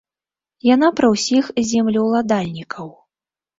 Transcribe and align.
Яна 0.67 0.89
пра 1.01 1.07
ўсіх 1.13 1.51
землеўладальнікаў. 1.73 2.93